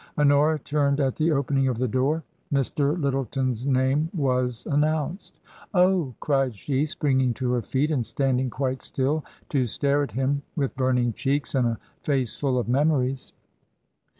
Honora 0.17 0.57
turned 0.57 0.99
at 0.99 1.15
the 1.15 1.31
opening 1.31 1.67
of 1.67 1.77
the 1.77 1.87
door. 1.87 2.23
Mr. 2.51 2.99
Lyttleton's 2.99 3.67
name 3.67 4.09
was 4.15 4.65
announced." 4.71 5.39
Oh!" 5.75 6.15
cried 6.19 6.55
she, 6.55 6.87
springing 6.87 7.35
to 7.35 7.51
her 7.51 7.61
feet 7.61 7.91
and 7.91 8.03
standing 8.03 8.49
quite 8.49 8.81
still 8.81 9.23
to 9.49 9.67
stare 9.67 10.01
at 10.01 10.13
him 10.13 10.41
with 10.55 10.75
burning 10.75 11.13
cheeks 11.13 11.53
and 11.53 11.67
a 11.67 11.79
&ce 12.25 12.35
full 12.35 12.57
of 12.57 12.67
memories. 12.67 13.31